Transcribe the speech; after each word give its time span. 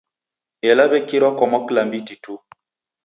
Ela 0.69 0.83
w'ekirwa 0.91 1.29
kwa 1.37 1.45
mwaklambiti 1.51 2.15
tu. 2.23 2.33